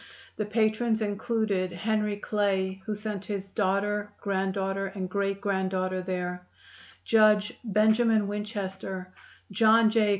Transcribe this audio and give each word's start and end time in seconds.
The 0.35 0.47
patrons 0.47 0.99
included 0.99 1.71
Henry 1.71 2.15
Clay, 2.17 2.81
who 2.87 2.95
sent 2.95 3.23
his 3.25 3.51
daughter, 3.51 4.11
granddaughter 4.19 4.87
and 4.87 5.07
great 5.07 5.39
granddaughter 5.39 6.01
there; 6.01 6.47
Judge 7.05 7.53
Benjamin 7.63 8.27
Winchester, 8.27 9.13
John 9.51 9.91
J. 9.91 10.09